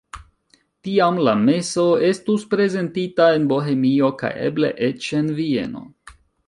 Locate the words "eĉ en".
4.91-5.35